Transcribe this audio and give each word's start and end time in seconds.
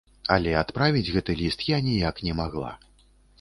Але 0.35 0.53
адправіць 0.61 1.11
гэты 1.17 1.35
ліст 1.41 1.67
я 1.75 1.79
ніяк 1.89 2.23
не 2.29 2.33
магла. 2.41 2.73